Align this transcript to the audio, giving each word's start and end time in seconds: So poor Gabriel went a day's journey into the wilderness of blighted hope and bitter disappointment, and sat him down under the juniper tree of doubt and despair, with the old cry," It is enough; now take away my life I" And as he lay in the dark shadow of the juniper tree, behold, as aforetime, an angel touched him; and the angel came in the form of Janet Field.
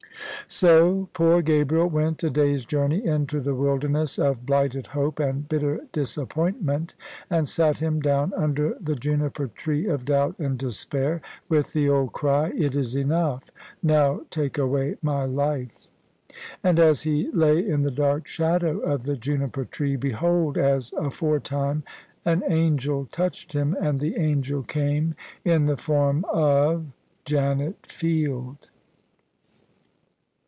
So 0.47 1.07
poor 1.13 1.41
Gabriel 1.41 1.87
went 1.87 2.23
a 2.25 2.29
day's 2.29 2.65
journey 2.65 3.05
into 3.05 3.39
the 3.39 3.55
wilderness 3.55 4.19
of 4.19 4.45
blighted 4.45 4.87
hope 4.87 5.17
and 5.17 5.47
bitter 5.47 5.87
disappointment, 5.93 6.93
and 7.29 7.47
sat 7.47 7.77
him 7.77 8.01
down 8.01 8.33
under 8.35 8.75
the 8.81 8.95
juniper 8.97 9.47
tree 9.47 9.85
of 9.87 10.03
doubt 10.03 10.37
and 10.39 10.57
despair, 10.59 11.21
with 11.47 11.71
the 11.71 11.87
old 11.87 12.11
cry," 12.11 12.51
It 12.57 12.75
is 12.75 12.95
enough; 12.97 13.45
now 13.81 14.21
take 14.29 14.57
away 14.57 14.97
my 15.01 15.23
life 15.23 15.89
I" 15.89 16.33
And 16.69 16.79
as 16.79 17.03
he 17.03 17.31
lay 17.31 17.65
in 17.65 17.83
the 17.83 17.91
dark 17.91 18.27
shadow 18.27 18.79
of 18.79 19.03
the 19.03 19.15
juniper 19.15 19.63
tree, 19.63 19.95
behold, 19.95 20.57
as 20.57 20.91
aforetime, 20.97 21.83
an 22.25 22.43
angel 22.45 23.05
touched 23.09 23.53
him; 23.53 23.75
and 23.79 24.01
the 24.01 24.17
angel 24.17 24.63
came 24.63 25.15
in 25.45 25.63
the 25.65 25.77
form 25.77 26.25
of 26.25 26.87
Janet 27.23 27.85
Field. 27.87 28.67